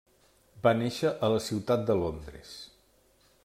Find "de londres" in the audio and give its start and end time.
1.91-2.59